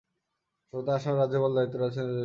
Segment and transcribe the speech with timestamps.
[0.73, 2.19] বর্তমানে আসামের রাজ্যপাল দায়িত্বরত আছেন জগদীশ মুখী।